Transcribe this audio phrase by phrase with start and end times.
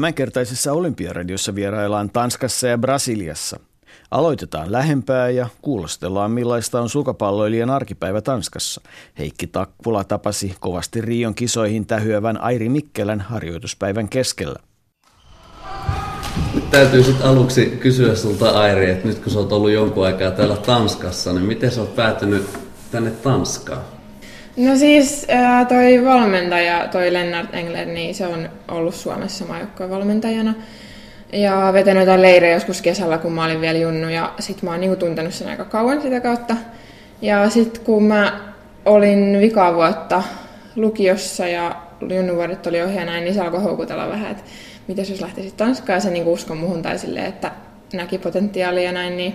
[0.00, 3.60] Tämänkertaisessa Olympiaradiossa vieraillaan Tanskassa ja Brasiliassa.
[4.10, 8.80] Aloitetaan lähempää ja kuulostellaan millaista on sukapalloilijan arkipäivä Tanskassa.
[9.18, 14.58] Heikki Takkula tapasi kovasti Rion kisoihin tähyävän Airi Mikkelän harjoituspäivän keskellä.
[16.54, 20.30] Nyt täytyy sitten aluksi kysyä sulta Airi, että nyt kun sä oot ollut jonkun aikaa
[20.30, 22.48] täällä Tanskassa, niin miten sä oot päätynyt
[22.90, 23.99] tänne Tanskaan?
[24.56, 25.26] No siis
[25.68, 30.54] toi valmentaja, toi Lennart Engler, niin se on ollut Suomessa maajoukkojen valmentajana.
[31.32, 34.08] Ja vetänyt jotain leirejä joskus kesällä, kun mä olin vielä junnu.
[34.08, 36.56] Ja sit mä oon niinku tuntenut sen aika kauan sitä kautta.
[37.22, 38.40] Ja sit kun mä
[38.84, 40.22] olin vikavuotta
[40.76, 44.42] lukiossa ja junnuvuodet oli ohi ja näin, niin se alkoi houkutella vähän, että
[44.88, 47.52] miten jos lähtisit Tanskaan ja se niinku uskon muhun tai silleen, että
[47.92, 49.34] näki potentiaalia ja näin, niin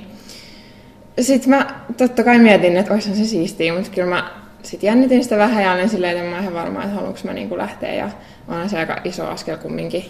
[1.22, 5.38] sitten mä totta kai mietin, että olisihan se siistiä, mutta kyllä mä sitten jännitin sitä
[5.38, 8.10] vähän ja olin silleen, että mä ihan varma, että haluanko mä niinku lähteä ja
[8.48, 10.06] onhan se aika iso askel kumminkin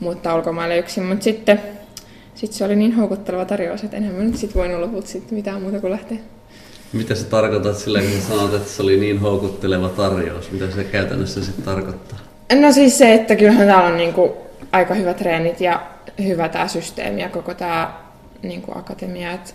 [0.00, 1.60] muuttaa ulkomaille yksin, mutta sitten
[2.34, 5.62] sit se oli niin houkutteleva tarjous, että enhän mä nyt sitten voinut lopulta sit mitään
[5.62, 6.18] muuta kuin lähteä.
[6.92, 10.52] Mitä sä tarkoitat sillä, kun sanot, että se oli niin houkutteleva tarjous?
[10.52, 12.18] Mitä se käytännössä sitten tarkoittaa?
[12.60, 14.36] No siis se, että kyllähän täällä on niinku
[14.72, 15.82] aika hyvät treenit ja
[16.24, 17.94] hyvä tämä systeemi ja koko tämä
[18.42, 19.32] niinku akatemia.
[19.32, 19.50] Että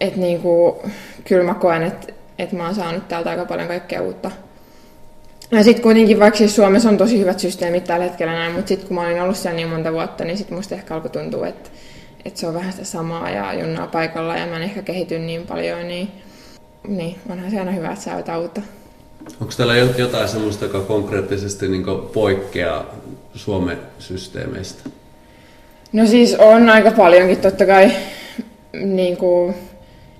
[0.00, 0.82] et niinku,
[1.24, 4.30] kyllä mä koen, että että mä oon saanut täältä aika paljon kaikkea uutta.
[5.50, 8.88] Ja sitten kuitenkin, vaikka siis Suomessa on tosi hyvät systeemit tällä hetkellä näin, mutta sitten
[8.88, 11.70] kun mä olin ollut siellä niin monta vuotta, niin sitten musta ehkä alkoi tuntua, että,
[12.24, 15.46] että se on vähän sitä samaa ja junnaa paikalla ja mä en ehkä kehity niin
[15.46, 16.08] paljon, niin,
[16.88, 18.60] niin onhan se aina hyvä, että saa jotain uutta.
[19.40, 22.94] Onko täällä jotain sellaista, joka konkreettisesti niin poikkeaa
[23.34, 24.90] Suomen systeemeistä?
[25.92, 27.90] No siis on aika paljonkin totta kai.
[28.72, 29.54] Niin kuin,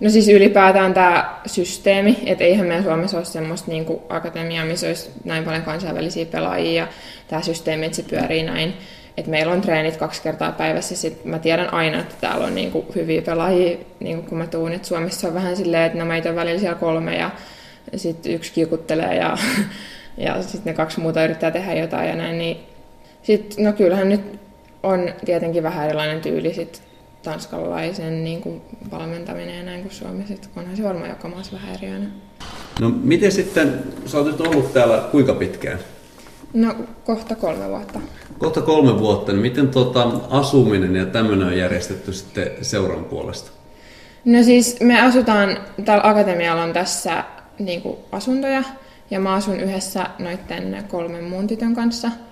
[0.01, 4.87] No siis ylipäätään tämä systeemi, että eihän meidän Suomessa ole semmoista niin kuin akatemiaa, missä
[4.87, 6.89] olisi näin paljon kansainvälisiä pelaajia ja
[7.29, 8.75] tämä systeemi, että se pyörii näin.
[9.17, 12.71] Että meillä on treenit kaksi kertaa päivässä, sit mä tiedän aina, että täällä on niin
[12.71, 14.73] kuin hyviä pelaajia, niin kuin kun mä tuun.
[14.73, 17.31] Et Suomessa on vähän silleen, että no meitä on välillä siellä kolme ja
[17.97, 19.39] sitten yksi kiukuttelee ja,
[20.27, 22.39] ja sitten ne kaksi muuta yrittää tehdä jotain ja näin.
[22.39, 22.57] Niin
[23.23, 24.39] sit, no kyllähän nyt
[24.83, 26.88] on tietenkin vähän erilainen tyyli sit
[27.29, 31.75] tanskalaisen niin kuin valmentaminen ja näin kuin Suomessa, että onhan se varmaan joka maassa vähän
[31.75, 31.89] eri
[32.81, 35.79] No miten sitten, sä oot nyt ollut täällä kuinka pitkään?
[36.55, 36.75] No
[37.05, 38.01] kohta kolme vuotta.
[38.39, 43.51] Kohta kolme vuotta, niin miten tuota, asuminen ja tämmöinen on järjestetty sitten seuran puolesta?
[44.25, 47.25] No siis me asutaan, täällä akatemialla on tässä
[47.59, 48.63] niin kuin asuntoja
[49.11, 52.11] ja mä asun yhdessä noiden kolmen muun tytön kanssa–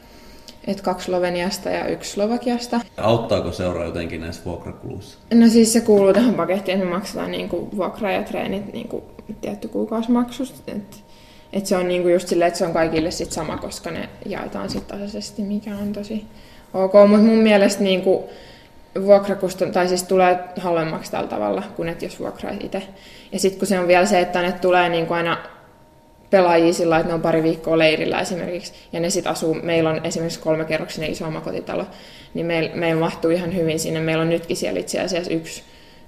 [0.66, 2.80] että kaksi Sloveniasta ja yksi Slovakiasta.
[2.96, 5.18] Auttaako seura jotenkin näissä vuokrakuluissa?
[5.34, 9.04] No siis se kuuluu tähän pakettiin, että me maksetaan niinku vuokra ja treenit niinku
[9.40, 10.72] tietty kuukausimaksusta.
[10.72, 11.04] Et,
[11.52, 14.70] et se on niinku just silleen, että se on kaikille sit sama, koska ne jaetaan
[14.70, 16.24] sitten tasaisesti, mikä on tosi
[16.74, 16.92] ok.
[17.08, 18.30] Mutta mun mielestä niinku
[19.04, 22.82] vuokrakustannus, tai siis tulee halvemmaksi tällä tavalla, kuin että jos vuokraa itse.
[23.32, 25.38] Ja sitten kun se on vielä se, että ne tulee niinku aina
[26.36, 30.00] pelaajia sillä että ne on pari viikkoa leirillä esimerkiksi, ja ne sitten asuu, meillä on
[30.04, 31.86] esimerkiksi kolmekerroksinen iso omakotitalo,
[32.34, 34.00] niin meillä meil mahtuu ihan hyvin sinne.
[34.00, 35.62] Meillä on nytkin siellä itse asiassa yksi,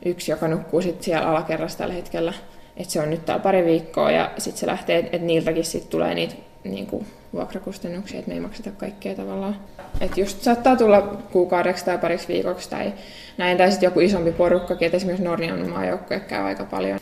[0.04, 2.32] yksi joka nukkuu sitten siellä alakerrassa tällä hetkellä.
[2.76, 6.14] että se on nyt täällä pari viikkoa ja sitten se lähtee, että niiltäkin sitten tulee
[6.14, 6.34] niitä
[6.64, 9.56] niin kuin, vuokrakustannuksia, että me ei makseta kaikkea tavallaan.
[10.00, 11.00] Että just saattaa tulla
[11.32, 12.92] kuukaudeksi tai pariksi viikoksi tai
[13.38, 16.98] näin, tai sitten joku isompi porukkakin, että esimerkiksi Norjan maajoukkoja käy aika paljon.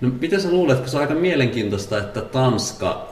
[0.00, 3.08] No mitä sä luulet, kun se on aika mielenkiintoista, että Tanska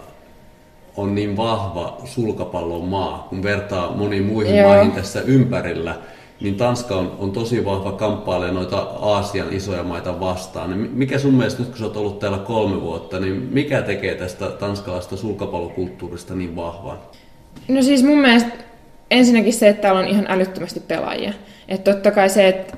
[0.97, 4.69] on niin vahva sulkapallon maa, kun vertaa moniin muihin Joo.
[4.69, 5.95] maihin tässä ympärillä,
[6.41, 10.71] niin Tanska on, on tosi vahva kamppailemaan noita Aasian isoja maita vastaan.
[10.71, 14.15] Niin mikä sun mielestä nyt, kun sä oot ollut täällä kolme vuotta, niin mikä tekee
[14.15, 17.11] tästä tanskalaista sulkapallokulttuurista niin vahvaa?
[17.69, 18.51] No siis mun mielestä
[19.11, 21.33] ensinnäkin se, että täällä on ihan älyttömästi pelaajia.
[21.69, 22.77] Että totta kai se, että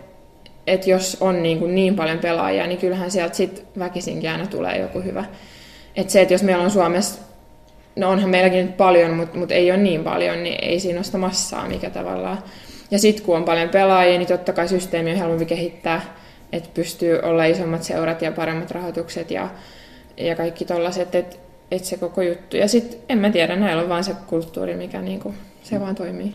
[0.67, 4.79] että jos on niin, kuin niin paljon pelaajia, niin kyllähän sieltä sit väkisinkin aina tulee
[4.79, 5.25] joku hyvä.
[5.97, 7.21] Että se, että jos meillä on Suomessa,
[7.97, 11.05] no onhan meilläkin nyt paljon, mutta mut ei ole niin paljon, niin ei siinä ole
[11.05, 12.39] sitä massaa mikä tavallaan.
[12.91, 16.17] Ja sitten kun on paljon pelaajia, niin totta kai systeemi on helpompi kehittää,
[16.53, 19.49] että pystyy olla isommat seurat ja paremmat rahoitukset ja,
[20.17, 21.37] ja kaikki tollaiset, että
[21.71, 22.57] et se koko juttu.
[22.57, 26.35] Ja sitten en mä tiedä, näillä on vaan se kulttuuri, mikä niinku, se vaan toimii.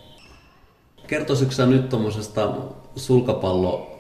[1.08, 2.54] Kertoisitko nyt tuommoisesta
[2.96, 3.99] sulkapallo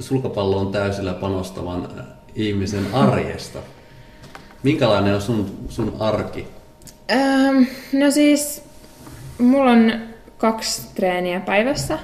[0.00, 2.04] sulkapalloon täysillä panostavan äh,
[2.34, 3.58] ihmisen arjesta.
[4.62, 6.46] Minkälainen on sun, sun arki?
[7.10, 7.62] Ähm,
[7.92, 8.62] no siis,
[9.38, 9.92] mulla on
[10.38, 11.98] kaksi treeniä päivässä,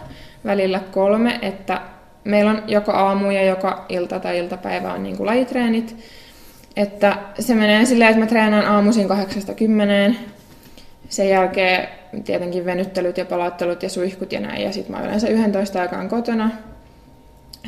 [0.45, 1.81] välillä kolme, että
[2.25, 5.97] meillä on joka aamu ja joka ilta tai iltapäivä on niin kuin lajitreenit.
[6.77, 9.09] Että se menee silleen, että mä treenaan aamuisin
[10.13, 10.15] 8-10,
[11.09, 11.89] sen jälkeen
[12.25, 14.63] tietenkin venyttelyt ja palauttelut ja suihkut ja näin.
[14.63, 16.51] Ja sitten mä yleensä 11 aikaan kotona.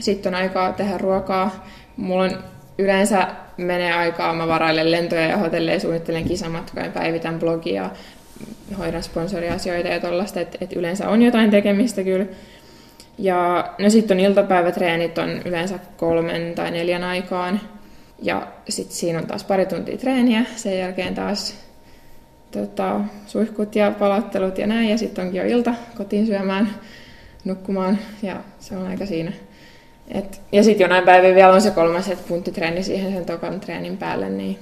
[0.01, 1.67] Sitten on aikaa tehdä ruokaa.
[1.97, 2.39] Mulla on
[2.79, 7.91] yleensä menee aikaa, mä varailen lentoja ja hotelleja, suunnittelen kisamatkoja, päivitän blogia,
[8.79, 12.27] hoidan sponsoriasioita ja tollaista, että et yleensä on jotain tekemistä kyllä.
[13.19, 17.61] Ja no sitten on iltapäivätreenit on yleensä kolmen tai neljän aikaan.
[18.23, 21.55] Ja sitten siinä on taas pari tuntia treeniä, sen jälkeen taas
[22.51, 24.89] tota, suihkut ja palauttelut ja näin.
[24.89, 26.71] Ja sitten onkin jo ilta kotiin syömään,
[27.45, 29.33] nukkumaan ja se on aika siinä.
[30.09, 33.97] Et, ja sitten jonain päivänä vielä on se kolmas, että punttitreeni siihen sen tokan treenin
[33.97, 34.59] päälle, niin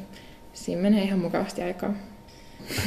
[0.52, 1.94] siinä menee ihan mukavasti aikaa.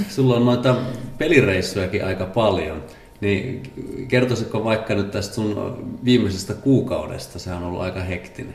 [0.09, 0.75] Sulla on noita
[1.17, 2.83] pelireissujakin aika paljon.
[3.21, 3.63] Niin
[4.07, 7.39] kertoisitko vaikka nyt tästä sun viimeisestä kuukaudesta?
[7.39, 8.53] Sehän on ollut aika hektinen.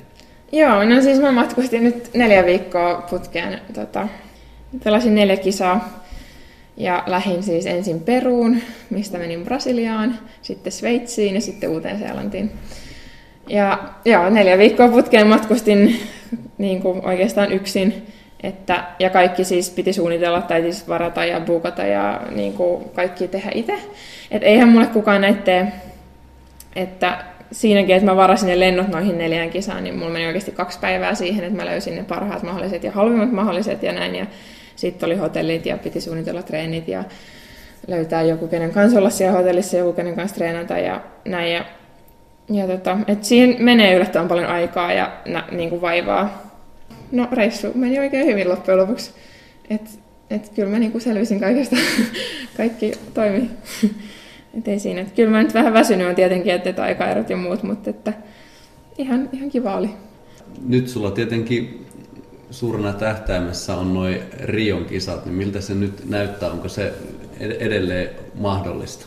[0.52, 3.60] Joo, no siis mä matkustin nyt neljä viikkoa putkeen.
[3.74, 4.08] Tota,
[4.84, 6.04] pelasin neljä kisaa
[6.76, 8.56] ja lähin siis ensin Peruun,
[8.90, 12.50] mistä menin Brasiliaan, sitten Sveitsiin ja sitten Uuteen-Seelantiin.
[13.50, 16.00] Ja joo, neljä viikkoa putkeen matkustin
[16.58, 18.06] niin kuin oikeastaan yksin.
[18.42, 23.28] Että, ja kaikki siis piti suunnitella tai siis varata ja buukata ja niin kuin kaikki
[23.28, 23.78] tehdä itse.
[24.30, 25.72] Että eihän mulle kukaan näitä tee.
[26.76, 30.78] Että siinäkin, että mä varasin ne lennot noihin neljään kisaan, niin mulla meni oikeasti kaksi
[30.78, 34.14] päivää siihen, että mä löysin ne parhaat mahdolliset ja halvimmat mahdolliset ja näin.
[34.14, 34.26] Ja
[34.76, 37.04] sitten oli hotellit ja piti suunnitella treenit ja
[37.86, 41.52] löytää joku, kenen kanssa olla siellä hotellissa, joku, kenen kanssa treenata ja näin.
[41.52, 41.64] Ja,
[42.50, 46.50] ja tota, et siihen menee yllättävän paljon aikaa ja nä, niin kuin vaivaa.
[47.12, 49.10] No reissu meni oikein hyvin loppujen lopuksi.
[49.70, 50.00] Et,
[50.30, 51.76] et kyllä mä niin kuin selvisin kaikesta.
[52.56, 53.50] Kaikki toimi.
[54.58, 55.00] Et ei siinä.
[55.00, 58.12] Et kyllä mä nyt vähän väsynyt on tietenkin, että, että aikaerot ja muut, mutta että
[58.98, 59.90] ihan, ihan kiva oli.
[60.66, 61.86] Nyt sulla tietenkin
[62.50, 66.50] suurena tähtäimessä on noin Rion kisat, niin miltä se nyt näyttää?
[66.50, 66.92] Onko se
[67.40, 69.06] edelleen mahdollista?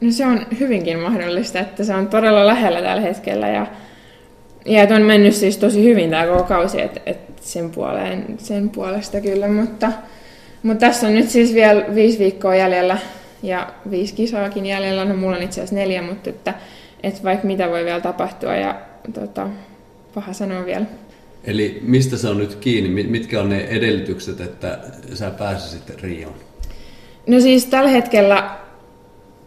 [0.00, 3.66] No se on hyvinkin mahdollista, että se on todella lähellä tällä hetkellä ja,
[4.64, 8.70] ja että on mennyt siis tosi hyvin tämä koko kausi, että, että sen, puoleen, sen
[8.70, 9.92] puolesta kyllä, mutta,
[10.62, 12.98] mutta tässä on nyt siis vielä viisi viikkoa jäljellä
[13.42, 16.54] ja viisi kisaakin jäljellä, no mulla on itse asiassa neljä, mutta että,
[17.02, 18.80] että vaikka mitä voi vielä tapahtua ja
[19.14, 19.48] tota,
[20.14, 20.86] paha sanoa vielä.
[21.44, 23.02] Eli mistä se on nyt kiinni?
[23.02, 24.78] Mitkä on ne edellytykset, että
[25.14, 26.34] sä pääsisit Rioon?
[27.26, 28.56] No siis tällä hetkellä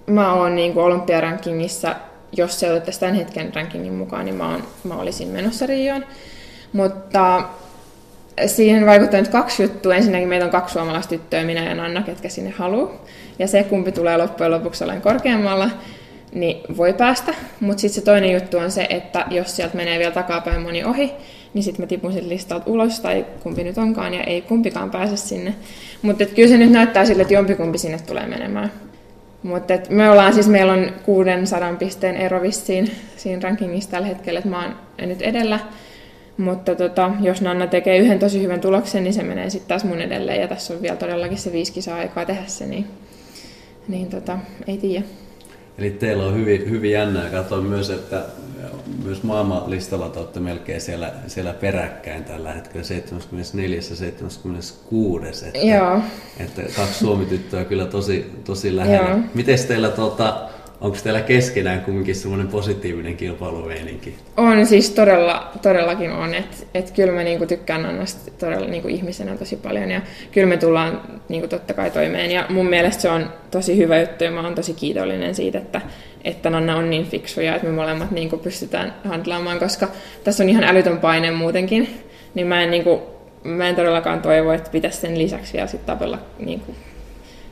[0.10, 1.96] mä oon niin kuin olympiarankingissa,
[2.32, 6.06] jos se otettaisiin tämän hetken rankingin mukaan, niin mä, oon, mä olisin menossa Rioon.
[6.74, 7.44] Mutta
[8.46, 9.96] siihen vaikuttaa nyt kaksi juttua.
[9.96, 12.92] Ensinnäkin meitä on kaksi suomalaista tyttöä, minä ja Nanna, ketkä sinne haluaa.
[13.40, 15.70] Ja se, kumpi tulee loppujen lopuksi olemaan korkeammalla,
[16.34, 17.34] niin voi päästä.
[17.60, 21.12] Mutta sitten se toinen juttu on se, että jos sieltä menee vielä takapäin moni ohi,
[21.54, 25.18] niin sitten mä tipun sen listalta ulos, tai kumpi nyt onkaan, ja ei kumpikaan pääse
[25.18, 25.56] sinne.
[26.02, 28.72] Mutta kyllä se nyt näyttää sille, että jompikumpi sinne tulee menemään.
[29.44, 34.50] Mutta me ollaan siis, meillä on 600 pisteen ero vissiin siinä rankingissa tällä hetkellä, että
[34.50, 34.76] mä oon
[35.08, 35.60] nyt edellä.
[36.38, 40.02] Mutta tota, jos Nanna tekee yhden tosi hyvän tuloksen, niin se menee sitten taas mun
[40.02, 40.42] edelleen.
[40.42, 42.88] Ja tässä on vielä todellakin se viisi kisaa aikaa tehdä se, niin,
[43.88, 45.06] niin tota, ei tiedä.
[45.80, 47.30] Eli teillä on hyvin, hyvin jännää.
[47.30, 48.26] Katsoin myös, että
[49.04, 55.45] myös maailmanlistalla te olette melkein siellä, siellä peräkkäin tällä hetkellä 74 ja 76.
[55.45, 56.02] Että, Joo.
[56.40, 59.19] että kaksi suomityttöä kyllä tosi, tosi lähellä.
[59.33, 60.50] Miten teillä tuota,
[60.81, 64.16] onko teillä keskenään kumminkin semmoinen positiivinen kilpailuveininki?
[64.38, 69.38] On siis todella, todellakin on, että et kyllä mä niinku tykkään Annasta todella niinku ihmisenä
[69.38, 72.31] tosi paljon ja kyllä me tullaan niinku totta kai toimeen.
[72.31, 75.81] Ja mun mielestä se on tosi hyvä juttu ja mä oon tosi kiitollinen siitä, että,
[76.24, 79.88] että Nanna on niin fiksuja, että me molemmat niinku pystytään handlaamaan, koska
[80.24, 81.90] tässä on ihan älytön paine muutenkin,
[82.33, 83.02] niin mä en, niinku,
[83.44, 86.76] mä en todellakaan toivo, että pitäisi sen lisäksi vielä sit tapella niinku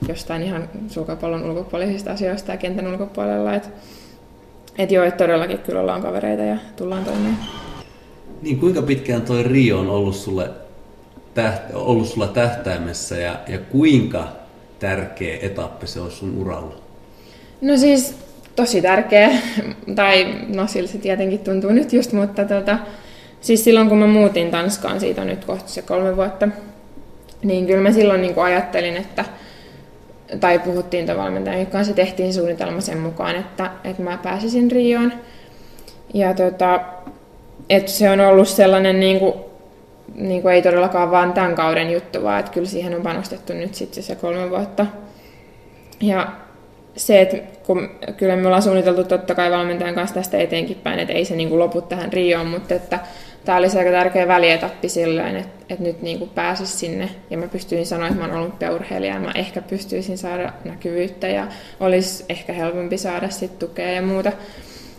[0.07, 3.53] jostain ihan sulkapallon ulkopuolisista asioista ja kentän ulkopuolella.
[3.53, 3.69] Että
[4.77, 7.37] et joo, että todellakin kyllä ollaan kavereita ja tullaan toimeen.
[8.41, 10.49] Niin kuinka pitkään toi Rio on ollut sulle,
[11.33, 14.27] täht, ollut sulla tähtäimessä ja, ja kuinka
[14.79, 16.75] tärkeä etappi se on sun uralla?
[17.61, 18.15] No siis
[18.55, 19.29] tosi tärkeä,
[19.95, 22.77] tai no sillä se tietenkin tuntuu nyt just, mutta tota,
[23.41, 26.47] siis silloin kun mä muutin Tanskaan, siitä nyt kohta se kolme vuotta,
[27.43, 29.25] niin kyllä mä silloin niin ajattelin, että
[30.39, 35.13] tai puhuttiin valmentajan kanssa, tehtiin suunnitelma sen mukaan, että, että mä pääsisin Rioon.
[36.13, 36.79] Ja tota,
[37.69, 39.33] että se on ollut sellainen, niin kuin,
[40.15, 43.75] niin kuin ei todellakaan vaan tämän kauden juttu, vaan että kyllä siihen on panostettu nyt
[43.75, 44.85] sitten se kolme vuotta.
[46.01, 46.27] Ja
[46.95, 51.13] se, että kun kyllä me ollaan suunniteltu totta kai valmentajan kanssa tästä eteenkin päin, että
[51.13, 52.99] ei se niin kuin lopu tähän Rioon, mutta että
[53.47, 57.47] tämä olisi aika tärkeä välietappi silleen, että, että nyt niin kuin pääsisi sinne ja mä
[57.47, 61.47] pystyisin sanoa, että mä olen olympiaurheilija ja mä ehkä pystyisin saada näkyvyyttä ja
[61.79, 64.31] olisi ehkä helpompi saada sit tukea ja muuta.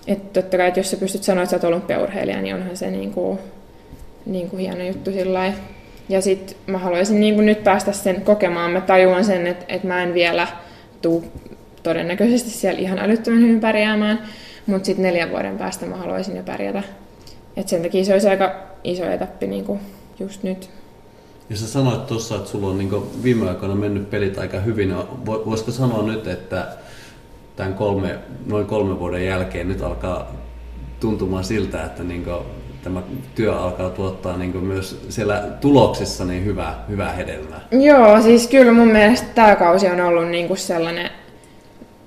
[0.06, 2.90] Että totta kai, että jos sä pystyt sanoa, että sä oot olympiaurheilija, niin onhan se
[2.90, 3.38] niin kuin,
[4.26, 5.52] niin kuin hieno juttu sillä
[6.08, 8.70] Ja sitten mä haluaisin niin kuin nyt päästä sen kokemaan.
[8.70, 10.46] Mä tajuan sen, että, että mä en vielä
[11.02, 11.24] tuu
[11.82, 14.22] todennäköisesti siellä ihan älyttömän hyvin pärjäämään,
[14.66, 16.82] mutta sitten neljän vuoden päästä mä haluaisin jo pärjätä.
[17.58, 19.80] Et sen takia se olisi aika iso etappi niin kuin
[20.20, 20.70] just nyt.
[21.50, 24.94] Ja sä sanoit tuossa, että sulla on niin viime aikoina mennyt pelit aika hyvin.
[25.26, 26.66] Voisiko sanoa nyt, että
[27.56, 30.32] tämän kolme, noin kolme vuoden jälkeen nyt alkaa
[31.00, 32.26] tuntumaan siltä, että niin
[32.84, 33.02] tämä
[33.34, 37.60] työ alkaa tuottaa niin myös siellä tuloksissa niin hyvää, hyvää hedelmää.
[37.70, 41.10] Joo, siis kyllä mun mielestä tämä kausi on ollut niin kuin sellainen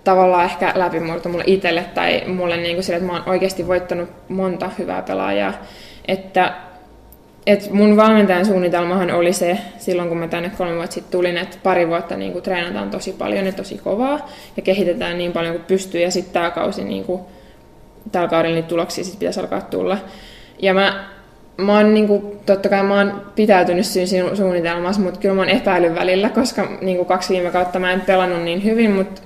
[0.04, 4.10] tavallaan ehkä läpimurto mulle itselle tai mulle niin kuin sille, että mä oon oikeasti voittanut
[4.30, 5.54] monta hyvää pelaajaa.
[6.08, 6.54] Että,
[7.48, 11.58] että mun valmentajan suunnitelmahan oli se, silloin kun mä tänne kolme vuotta sitten tulin, että
[11.64, 15.66] pari vuotta niin kuin treenataan tosi paljon ja tosi kovaa ja kehitetään niin paljon kuin
[15.66, 17.22] pystyy ja sitten tämä kausi, niin kuin,
[18.12, 19.98] tällä kaudella niitä tuloksia sit pitäisi alkaa tulla.
[20.60, 21.06] Ja mä,
[21.58, 25.50] mä oon niin kuin, totta kai mä oon pitäytynyt siinä suunnitelmassa, mutta kyllä mä oon
[25.50, 29.22] epäillyt välillä, koska niin kuin kaksi viime kautta mä en pelannut niin hyvin, mutta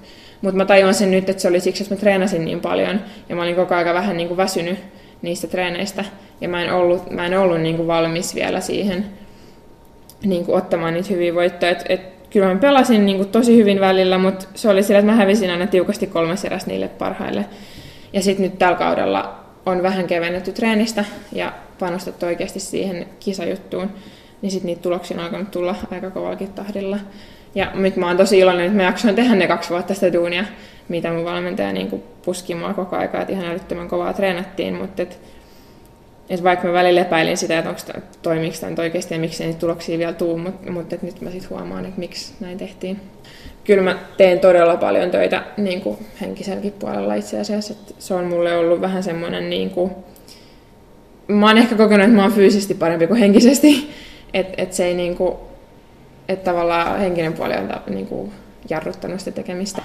[0.45, 3.35] mutta mä tajuan sen nyt, että se oli siksi, että mä treenasin niin paljon ja
[3.35, 4.79] mä olin koko ajan vähän niin kuin väsynyt
[5.21, 6.05] niistä treeneistä
[6.41, 9.05] ja mä en ollut, mä en ollut niin kuin valmis vielä siihen
[10.23, 11.71] niin kuin ottamaan niitä hyviä voittoja.
[11.71, 15.11] Et, et, kyllä mä pelasin niin kuin tosi hyvin välillä, mutta se oli sillä, että
[15.11, 17.45] mä hävisin aina tiukasti kolmes eräs niille parhaille.
[18.13, 23.89] Ja sitten nyt tällä kaudella on vähän kevennetty treenistä ja panostettu oikeasti siihen kisajuttuun,
[24.41, 26.97] niin sitten niitä tuloksia on alkanut tulla aika kovallakin tahdilla.
[27.55, 30.45] Ja nyt mä oon tosi iloinen, että mä jaksoin tehdä ne kaksi vuotta sitä duunia,
[30.89, 35.19] mitä mun valmentaja niin puski mua koko aika, että ihan älyttömän kovaa treenattiin, mutta et,
[36.29, 37.81] et vaikka mä välillä epäilin sitä, että onko
[38.21, 41.49] toimiiko tämä oikeasti ja miksi niitä tuloksia vielä tuu, mutta mut et nyt mä sitten
[41.49, 43.01] huomaan, että miksi näin tehtiin.
[43.63, 48.25] Kyllä mä teen todella paljon töitä niin kuin henkiselläkin puolella itse asiassa, että se on
[48.25, 49.91] mulle ollut vähän semmoinen niin kuin,
[51.27, 53.89] mä oon ehkä kokenut, että mä oon fyysisesti parempi kuin henkisesti,
[54.33, 55.35] että et se ei niin kuin,
[56.27, 58.31] että tavallaan henkinen puoli on niin kuin
[58.69, 59.81] jarruttanut sitä tekemistä.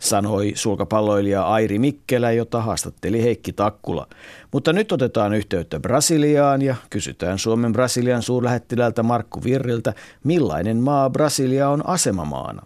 [0.00, 4.06] sanoi sulkapalloilija Airi Mikkelä, jota haastatteli Heikki Takkula.
[4.52, 9.92] Mutta nyt otetaan yhteyttä Brasiliaan ja kysytään Suomen Brasilian suurlähettilältä Markku Virriltä,
[10.24, 12.62] millainen maa Brasilia on asemamaana.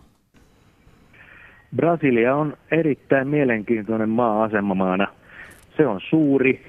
[1.76, 5.06] Brasilia on erittäin mielenkiintoinen maa asemamaana–
[5.76, 6.62] se on suuri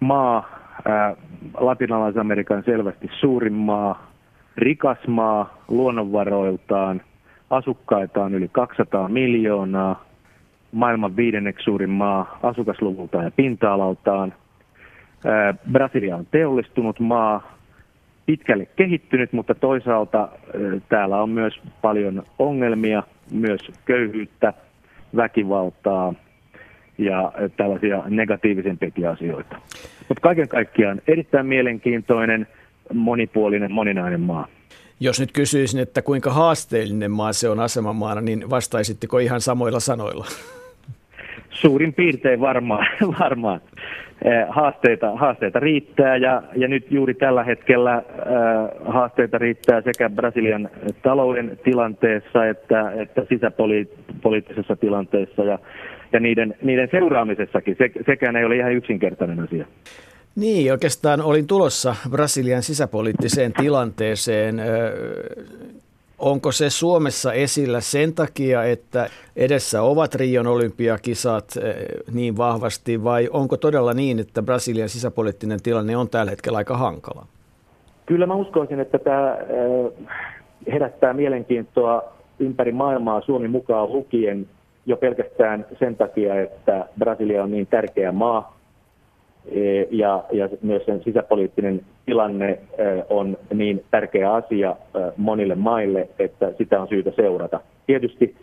[0.00, 0.48] maa,
[0.84, 1.16] ää,
[1.54, 4.10] Latinalais-Amerikan selvästi suurin maa,
[4.56, 7.02] rikas maa luonnonvaroiltaan,
[7.50, 10.04] asukkaitaan yli 200 miljoonaa,
[10.72, 14.34] maailman viidenneksi suurin maa asukasluvultaan ja pinta-alaltaan.
[15.72, 17.52] Brasilia on teollistunut maa,
[18.26, 20.28] pitkälle kehittynyt, mutta toisaalta ää,
[20.88, 24.52] täällä on myös paljon ongelmia, myös köyhyyttä,
[25.16, 26.14] väkivaltaa,
[26.98, 29.56] ja tällaisia negatiivisempiakin asioita.
[30.08, 32.46] Mutta kaiken kaikkiaan erittäin mielenkiintoinen,
[32.92, 34.48] monipuolinen, moninainen maa.
[35.00, 40.26] Jos nyt kysyisin, että kuinka haasteellinen maa se on asemamaana, niin vastaisitteko ihan samoilla sanoilla?
[41.50, 42.86] Suurin piirtein varmaan.
[43.20, 43.60] varmaan.
[44.24, 48.02] Eh, haasteita, haasteita riittää ja, ja nyt juuri tällä hetkellä äh,
[48.86, 50.70] haasteita riittää sekä Brasilian
[51.02, 54.03] talouden tilanteessa että, että sisäpoliittisessa
[54.80, 55.44] tilanteessa.
[55.44, 55.58] Ja
[56.14, 57.76] ja niiden, niiden seuraamisessakin.
[57.78, 59.66] Se, sekään ei ole ihan yksinkertainen asia.
[60.36, 64.62] Niin, oikeastaan olin tulossa Brasilian sisäpoliittiseen tilanteeseen.
[66.18, 71.44] Onko se Suomessa esillä sen takia, että edessä ovat Rion olympiakisat
[72.12, 77.26] niin vahvasti, vai onko todella niin, että Brasilian sisäpoliittinen tilanne on tällä hetkellä aika hankala?
[78.06, 79.38] Kyllä mä uskoisin, että tämä
[80.72, 84.46] herättää mielenkiintoa ympäri maailmaa Suomi mukaan lukien
[84.86, 88.56] jo pelkästään sen takia, että Brasilia on niin tärkeä maa
[89.46, 92.58] e, ja, ja myös sen sisäpoliittinen tilanne e,
[93.10, 97.60] on niin tärkeä asia e, monille maille, että sitä on syytä seurata.
[97.86, 98.36] Tietysti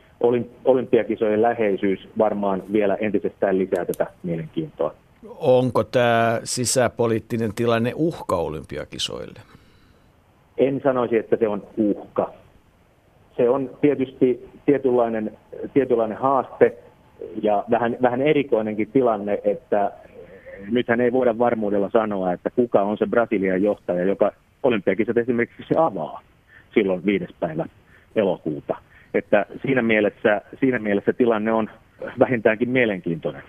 [0.65, 4.93] olympiakisojen läheisyys varmaan vielä entisestään lisää tätä mielenkiintoa.
[5.39, 9.39] Onko tämä sisäpoliittinen tilanne uhka olympiakisoille?
[10.57, 12.33] En sanoisi, että se on uhka.
[13.41, 15.38] Se on tietysti tietynlainen,
[15.74, 16.74] tietynlainen haaste
[17.41, 19.91] ja vähän, vähän erikoinenkin tilanne, että
[20.71, 24.31] nythän ei voida varmuudella sanoa, että kuka on se Brasilian johtaja, joka
[24.63, 26.21] olympiakisat esimerkiksi se avaa
[26.74, 27.65] silloin viides päivä
[28.15, 28.75] elokuuta.
[29.13, 31.69] että siinä, mielessä, siinä mielessä tilanne on
[32.19, 33.43] vähintäänkin mielenkiintoinen.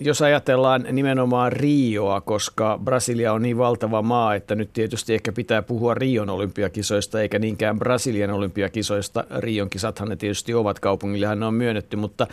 [0.00, 5.62] Jos ajatellaan nimenomaan Rioa, koska Brasilia on niin valtava maa, että nyt tietysti ehkä pitää
[5.62, 9.24] puhua Rion olympiakisoista eikä niinkään Brasilian olympiakisoista.
[9.38, 12.26] Rion kisathan ne tietysti ovat, kaupungillehan ne on myönnetty, mutta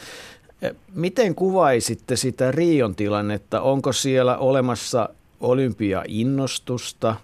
[0.62, 3.62] eh, miten kuvaisitte sitä Rion tilannetta?
[3.62, 7.16] Onko siellä olemassa olympiainnostusta,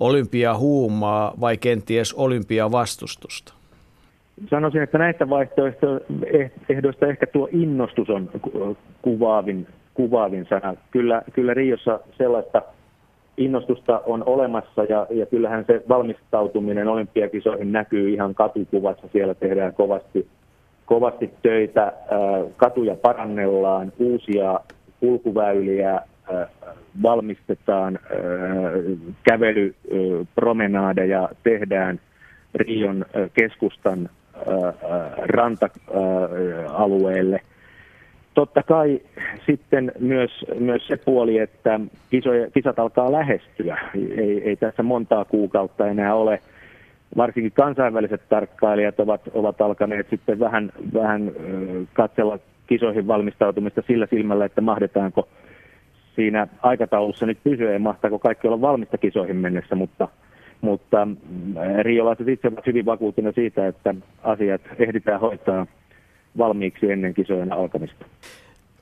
[0.00, 3.54] olympiahuumaa vai kenties olympiavastustusta?
[4.50, 8.30] Sanoisin, että näistä vaihtoehdoista ehkä tuo innostus on
[9.02, 10.74] kuvaavin, kuvaavin sana.
[10.90, 12.62] Kyllä, kyllä Riossa sellaista
[13.36, 19.08] innostusta on olemassa ja, ja kyllähän se valmistautuminen olympiakisoihin näkyy ihan katukuvassa.
[19.12, 20.26] Siellä tehdään kovasti,
[20.86, 21.92] kovasti töitä,
[22.56, 24.60] katuja parannellaan, uusia
[25.00, 26.00] kulkuväyliä
[27.02, 27.98] valmistetaan,
[29.22, 32.00] kävelypromenaadeja tehdään
[32.54, 34.08] Rion keskustan
[35.16, 37.40] ranta-alueelle.
[38.34, 39.00] Totta kai
[39.46, 43.78] sitten myös, myös se puoli, että kisoja, kisat alkaa lähestyä.
[44.16, 46.40] Ei, ei tässä montaa kuukautta enää ole.
[47.16, 51.32] Varsinkin kansainväliset tarkkailijat ovat, ovat alkaneet sitten vähän, vähän
[51.92, 55.28] katsella kisoihin valmistautumista sillä silmällä, että mahdetaanko
[56.14, 60.08] siinä aikataulussa nyt pysyä ja mahtaako kaikki olla valmista kisoihin mennessä, mutta–
[60.64, 61.08] mutta
[61.82, 65.66] riolaiset itse ovat hyvin vakuuttuneet siitä, että asiat ehditään hoitaa
[66.38, 68.04] valmiiksi ennen kisojen alkamista.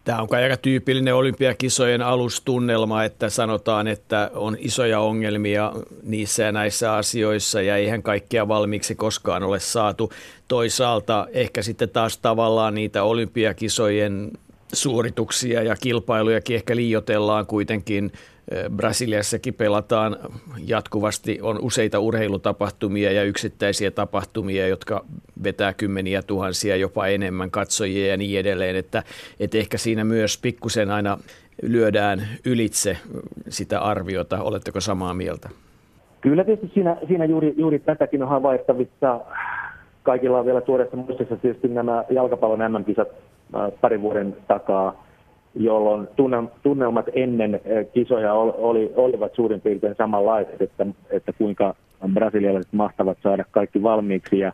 [0.05, 6.95] Tämä on aika tyypillinen olympiakisojen alustunnelma, että sanotaan, että on isoja ongelmia niissä ja näissä
[6.95, 10.13] asioissa ja eihän kaikkea valmiiksi koskaan ole saatu.
[10.49, 14.31] Toisaalta ehkä sitten taas tavallaan niitä olympiakisojen
[14.73, 18.13] suorituksia ja kilpailujakin ehkä liiotellaan kuitenkin
[18.77, 20.17] Brasiliassakin pelataan
[20.67, 25.05] jatkuvasti, on useita urheilutapahtumia ja yksittäisiä tapahtumia, jotka
[25.45, 29.03] vetää kymmeniä tuhansia, jopa enemmän katsojia ja niin edelleen, että,
[29.41, 31.19] että ehkä siinä myös pikkusen aina
[31.63, 32.97] lyödään ylitse
[33.49, 34.43] sitä arviota.
[34.43, 35.49] Oletteko samaa mieltä?
[36.21, 39.21] Kyllä tietysti siinä, siinä juuri, juuri tätäkin on havaittavissa.
[40.03, 43.09] Kaikilla on vielä tuoreessa muistissa tietysti nämä jalkapallon MM-kisat
[43.81, 45.05] parin vuoden takaa
[45.55, 46.09] jolloin
[46.63, 51.75] tunnelmat ennen eh, kisoja oli, olivat suurin piirtein samanlaiset, että, että kuinka
[52.13, 54.53] brasilialaiset mahtavat saada kaikki valmiiksi ja,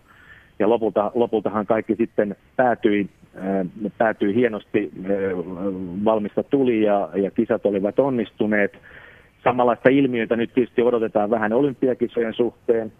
[0.58, 3.66] ja lopulta, lopultahan kaikki sitten päätyi, äh,
[3.98, 5.10] päätyi hienosti, äh,
[6.04, 8.72] valmista tuli ja, ja kisat olivat onnistuneet.
[9.44, 12.92] Samanlaista ilmiötä nyt tietysti odotetaan vähän olympiakisojen suhteen.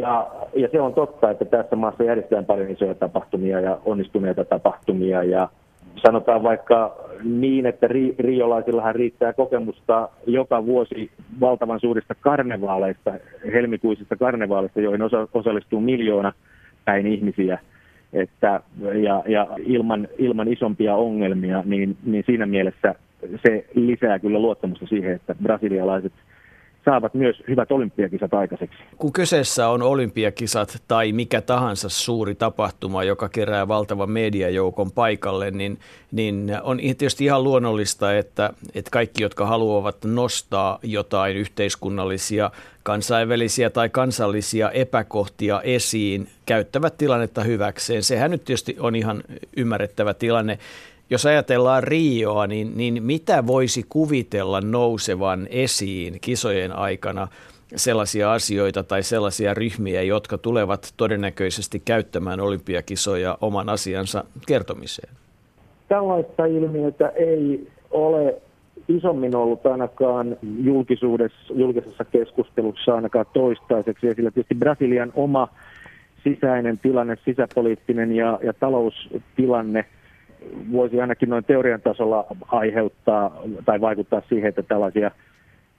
[0.00, 5.22] Ja, ja se on totta, että tässä maassa järjestetään paljon isoja tapahtumia ja onnistuneita tapahtumia
[5.22, 5.48] ja
[6.02, 13.12] sanotaan vaikka niin, että ri, riolaisillahan riittää kokemusta joka vuosi valtavan suurista karnevaaleista,
[13.52, 16.32] helmikuisista karnevaaleista, joihin osa, osallistuu miljoona
[16.84, 17.58] päin ihmisiä.
[18.12, 18.60] Että,
[19.02, 22.94] ja, ja ilman, ilman isompia ongelmia, niin, niin siinä mielessä
[23.46, 26.12] se lisää kyllä luottamusta siihen, että brasilialaiset–
[26.84, 28.78] saavat myös hyvät olympiakisat aikaiseksi.
[28.96, 35.78] Kun kyseessä on olympiakisat tai mikä tahansa suuri tapahtuma, joka kerää valtavan mediajoukon paikalle, niin,
[36.12, 42.50] niin on tietysti ihan luonnollista, että, että kaikki, jotka haluavat nostaa jotain yhteiskunnallisia,
[42.82, 48.02] kansainvälisiä tai kansallisia epäkohtia esiin, käyttävät tilannetta hyväkseen.
[48.02, 49.22] Sehän nyt tietysti on ihan
[49.56, 50.58] ymmärrettävä tilanne
[51.12, 57.28] jos ajatellaan Rioa, niin, niin mitä voisi kuvitella nousevan esiin kisojen aikana
[57.76, 65.14] sellaisia asioita tai sellaisia ryhmiä, jotka tulevat todennäköisesti käyttämään olympiakisoja oman asiansa kertomiseen?
[65.88, 68.34] Tällaista ilmiötä ei ole
[68.88, 74.06] isommin ollut ainakaan julkisuudessa, julkisessa keskustelussa ainakaan toistaiseksi.
[74.06, 75.48] Ja sillä tietysti Brasilian oma
[76.24, 79.84] sisäinen tilanne, sisäpoliittinen ja, ja taloustilanne–
[80.72, 85.10] voisi ainakin noin teorian tasolla aiheuttaa tai vaikuttaa siihen, että tällaisia,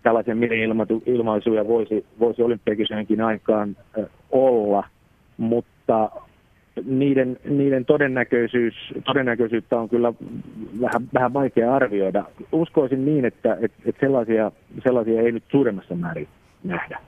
[0.03, 3.77] tällaisia mini-ilmaisuja voisi, voisi olympiakisojenkin aikaan
[4.31, 4.83] olla,
[5.37, 6.09] mutta
[6.85, 8.73] niiden, niiden todennäköisyys,
[9.05, 10.13] todennäköisyyttä on kyllä
[10.81, 12.23] vähän, vähän vaikea arvioida.
[12.51, 14.51] Uskoisin niin, että, että, että sellaisia,
[14.83, 16.27] sellaisia ei nyt suuremmassa määrin
[16.63, 16.99] nähdä.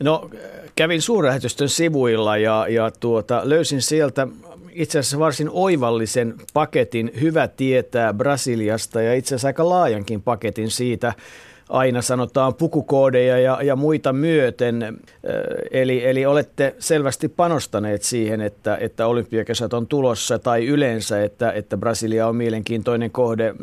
[0.00, 0.30] No
[0.76, 4.28] kävin suurlähetystön sivuilla ja, ja tuota, löysin sieltä
[4.72, 7.12] itse asiassa varsin oivallisen paketin.
[7.20, 11.12] Hyvä tietää Brasiliasta ja itse asiassa aika laajankin paketin siitä,
[11.68, 14.98] aina sanotaan pukukoodeja ja, ja muita myöten.
[15.70, 21.76] Eli, eli olette selvästi panostaneet siihen, että, että olympiakesät on tulossa tai yleensä, että, että
[21.76, 23.54] Brasilia on mielenkiintoinen kohde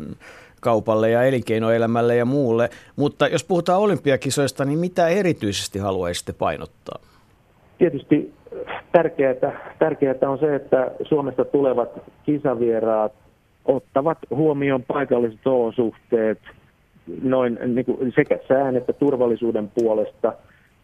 [0.60, 2.70] kaupalle ja elinkeinoelämälle ja muulle.
[2.96, 6.98] Mutta jos puhutaan olympiakisoista, niin mitä erityisesti haluaisitte painottaa?
[7.78, 8.34] Tietysti
[8.92, 9.34] tärkeää,
[9.78, 11.88] tärkeää on se, että Suomesta tulevat
[12.26, 13.12] kisavieraat
[13.64, 16.38] ottavat huomioon paikalliset olosuhteet
[17.22, 20.32] noin niin kuin sekä sään että turvallisuuden puolesta.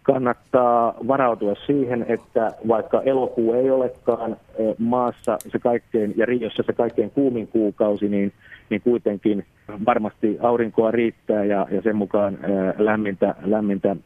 [0.06, 4.36] Kannattaa varautua siihen, että vaikka elokuu ei olekaan
[4.78, 8.32] maassa se kaikkein ja Riossa se kaikkein kuumin kuukausi, niin,
[8.70, 9.44] niin kuitenkin
[9.86, 12.38] varmasti aurinkoa riittää ja, ja sen mukaan
[12.78, 13.96] lämmintä, lämmintä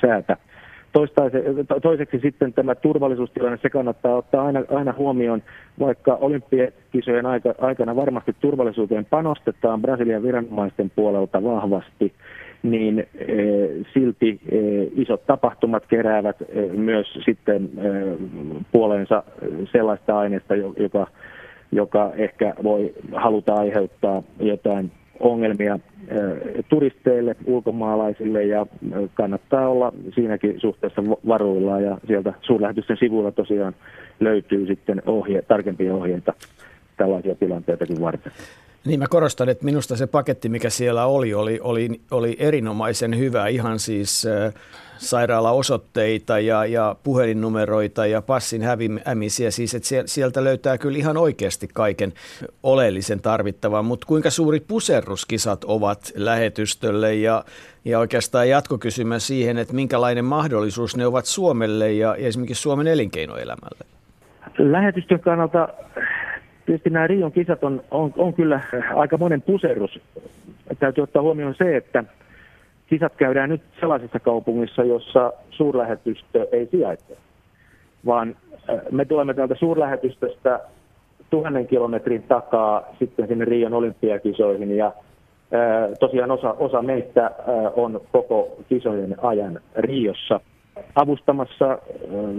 [0.00, 0.36] säätä.
[1.82, 5.42] Toiseksi sitten tämä turvallisuustilanne, se kannattaa ottaa aina, aina huomioon,
[5.78, 7.26] vaikka olympiakisojen
[7.60, 12.12] aikana varmasti turvallisuuteen panostetaan Brasilian viranomaisten puolelta vahvasti,
[12.62, 13.06] niin e,
[13.94, 14.58] silti e,
[14.96, 17.70] isot tapahtumat keräävät e, myös sitten
[18.72, 19.22] puoleensa
[19.72, 21.06] sellaista aineesta, joka,
[21.72, 25.78] joka ehkä voi haluta aiheuttaa jotain ongelmia
[26.68, 28.66] turisteille, ulkomaalaisille ja
[29.14, 33.74] kannattaa olla siinäkin suhteessa varuillaan ja sieltä suurlähetysten sivuilla tosiaan
[34.20, 36.32] löytyy sitten ohje, tarkempia ohjeita
[36.96, 38.32] tällaisia tilanteitakin varten.
[38.84, 43.46] Niin mä korostan, että minusta se paketti, mikä siellä oli, oli, oli, oli erinomaisen hyvä.
[43.46, 44.54] Ihan siis äh,
[44.96, 49.50] sairaalaosoitteita ja, ja puhelinnumeroita ja passin häviämisiä.
[49.50, 52.12] Siis että sieltä löytää kyllä ihan oikeasti kaiken
[52.62, 53.84] oleellisen tarvittavan.
[53.84, 57.44] Mutta kuinka suuri puserruskisat ovat lähetystölle ja,
[57.84, 63.84] ja oikeastaan jatkokysymys siihen, että minkälainen mahdollisuus ne ovat Suomelle ja, ja esimerkiksi Suomen elinkeinoelämälle?
[64.58, 65.68] Lähetystön kannalta
[66.70, 68.60] tietysti nämä Rion kisat on, on, on kyllä
[68.94, 70.00] aika monen puserrus.
[70.78, 72.04] Täytyy ottaa huomioon se, että
[72.86, 77.16] kisat käydään nyt sellaisessa kaupungissa, jossa suurlähetystö ei sijaitse,
[78.06, 78.36] vaan
[78.70, 80.60] äh, me tulemme täältä suurlähetystöstä
[81.30, 84.92] tuhannen kilometrin takaa sitten sinne Rion olympiakisoihin ja äh,
[86.00, 87.32] tosiaan osa, osa meistä äh,
[87.76, 90.40] on koko kisojen ajan Riossa
[90.94, 91.78] avustamassa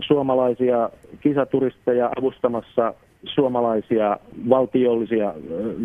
[0.08, 0.90] suomalaisia
[1.22, 2.94] kisaturisteja, avustamassa
[3.26, 4.18] suomalaisia
[4.50, 5.34] valtiollisia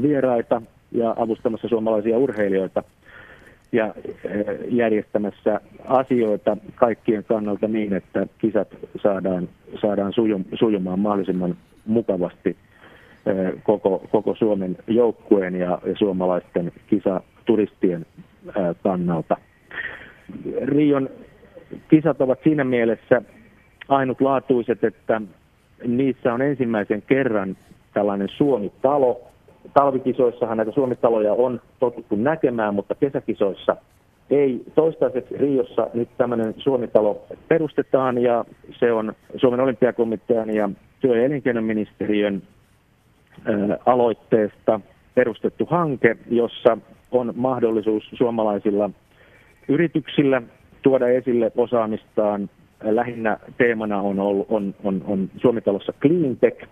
[0.03, 2.83] vieraita ja avustamassa suomalaisia urheilijoita
[3.73, 3.95] ja
[4.69, 8.69] järjestämässä asioita kaikkien kannalta niin, että kisat
[9.03, 9.49] saadaan,
[9.81, 10.13] saadaan
[10.55, 12.57] sujumaan mahdollisimman mukavasti
[13.63, 18.07] koko, koko Suomen joukkueen ja, ja suomalaisten kisaturistien
[18.83, 19.37] kannalta.
[20.63, 21.11] Rion
[21.89, 23.23] kisat ovat siinä mielessä
[23.89, 25.21] ainutlaatuiset, että
[25.85, 27.57] niissä on ensimmäisen kerran
[27.95, 29.21] tällainen Suomi-talo.
[29.75, 33.77] Talvikisoissahan näitä Suomi-taloja on totuttu näkemään, mutta kesäkisoissa
[34.31, 34.63] ei.
[34.75, 38.45] Toistaiseksi Riossa nyt tämmöinen Suomi-talo perustetaan ja
[38.79, 42.43] se on Suomen olympiakomitean ja työ- ja elinkeinoministeriön
[43.87, 44.81] aloitteesta
[45.15, 46.79] perustettu hanke, jossa
[47.11, 48.91] on mahdollisuus suomalaisilla
[49.69, 50.43] yrityksillä
[50.83, 52.51] tuoda esille osaamistaan
[52.83, 56.69] lähinnä teemana on, ollut, on, on, on Suomitalossa Cleantech,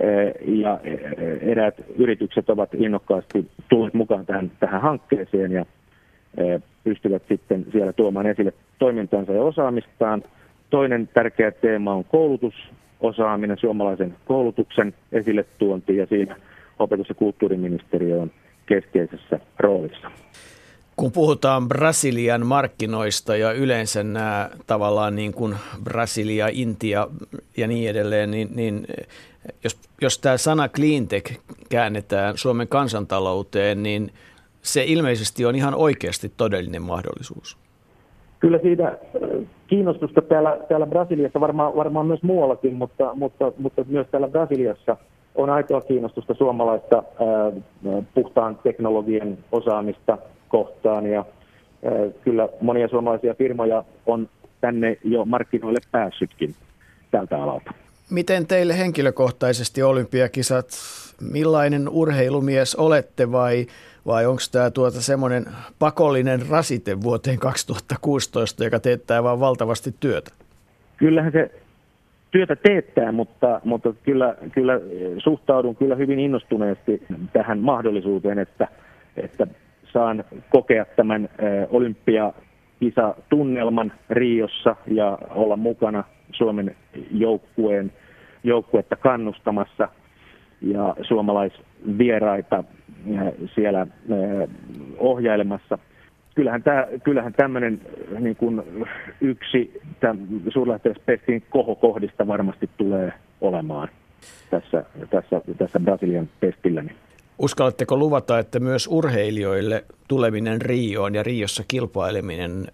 [0.00, 1.00] eh, ja eh,
[1.40, 5.66] eräät yritykset ovat innokkaasti tulleet mukaan tähän, tähän hankkeeseen ja
[6.36, 10.22] eh, pystyvät sitten siellä tuomaan esille toimintansa ja osaamistaan.
[10.70, 16.36] Toinen tärkeä teema on koulutusosaaminen, suomalaisen koulutuksen esille tuonti ja siinä
[16.78, 18.30] opetus- ja kulttuuriministeriö on
[18.66, 20.10] keskeisessä roolissa.
[20.98, 27.08] Kun puhutaan Brasilian markkinoista ja yleensä nämä tavallaan niin kuin Brasilia, Intia
[27.56, 28.86] ja niin edelleen, niin, niin
[29.64, 31.38] jos, jos tämä sana cleantech
[31.70, 34.10] käännetään Suomen kansantalouteen, niin
[34.62, 37.58] se ilmeisesti on ihan oikeasti todellinen mahdollisuus.
[38.40, 38.96] Kyllä siitä äh,
[39.66, 44.96] kiinnostusta täällä, täällä Brasiliassa, varmaan, varmaan myös muuallakin, mutta, mutta, mutta myös täällä Brasiliassa
[45.34, 51.24] on aitoa kiinnostusta suomalaista äh, puhtaan teknologian osaamista kohtaan ja
[52.24, 54.28] kyllä monia suomalaisia firmoja on
[54.60, 56.54] tänne jo markkinoille päässytkin
[57.10, 57.72] tältä alalta.
[58.10, 60.66] Miten teille henkilökohtaisesti olympiakisat,
[61.32, 63.66] millainen urheilumies olette vai,
[64.06, 65.44] vai onko tämä tuota semmoinen
[65.78, 70.30] pakollinen rasite vuoteen 2016, joka teettää vain valtavasti työtä?
[70.96, 71.50] Kyllähän se
[72.30, 74.80] työtä teettää, mutta, mutta kyllä, kyllä
[75.18, 78.68] suhtaudun kyllä hyvin innostuneesti tähän mahdollisuuteen, että,
[79.16, 79.46] että
[79.92, 81.28] saan kokea tämän
[81.70, 86.76] olympiakisatunnelman Riossa ja olla mukana Suomen
[87.10, 87.92] joukkueen
[88.44, 89.88] joukkuetta kannustamassa
[90.60, 92.64] ja suomalaisvieraita
[93.54, 93.86] siellä
[94.98, 95.78] ohjailemassa.
[96.34, 97.80] Kyllähän, tämä, kyllähän tämmöinen
[98.20, 98.62] niin kuin
[99.20, 99.80] yksi
[100.48, 103.88] suurlähettiläspestin kohokohdista varmasti tulee olemaan
[104.50, 106.82] tässä, tässä, tässä Brasilian pestillä.
[107.38, 112.66] Uskallatteko luvata, että myös urheilijoille tuleminen Rioon ja Riossa kilpaileminen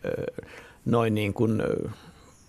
[0.87, 1.63] noin niin kuin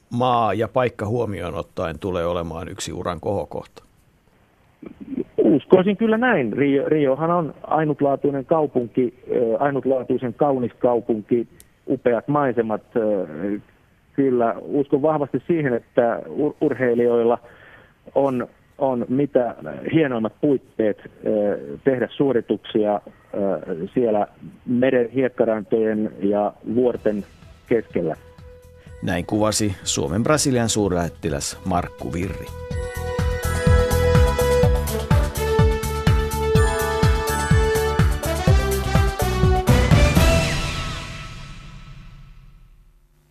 [0.10, 3.84] maa ja paikka huomioon ottaen tulee olemaan yksi uran kohokohta?
[5.38, 6.54] Uskoisin kyllä näin.
[6.54, 9.14] Rio, Riohan on ainutlaatuinen kaupunki,
[9.60, 11.48] ainutlaatuisen kaunis kaupunki,
[11.88, 12.82] upeat maisemat.
[14.14, 16.22] Kyllä uskon vahvasti siihen, että
[16.62, 17.38] urheilijoilla
[18.16, 19.56] on, on mitä
[19.94, 20.98] hienoimmat puitteet
[21.84, 23.02] tehdä suorituksia
[23.94, 24.28] siellä
[24.66, 27.26] meren hiekkarantojen ja vuorten
[27.68, 28.16] keskellä.
[29.04, 32.46] Näin kuvasi Suomen Brasilian suurlähettiläs Markku Virri.